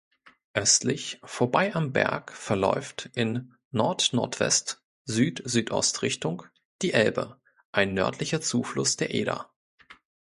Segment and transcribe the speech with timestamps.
[0.55, 6.41] Östlich vorbei am Berg verläuft in Nordnordwest-Südsüdost-Richtung
[6.81, 7.39] die Elbe,
[7.71, 9.51] ein nördlicher Zufluss der Eder.